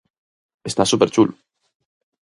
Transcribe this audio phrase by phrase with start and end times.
[0.69, 1.33] Está súper chulo.